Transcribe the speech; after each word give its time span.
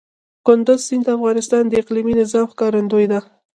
کندز 0.45 0.79
سیند 0.87 1.03
د 1.09 1.09
افغانستان 1.17 1.63
د 1.67 1.73
اقلیمي 1.81 2.13
نظام 2.21 2.45
ښکارندوی 2.53 3.05
ده. 3.11 3.19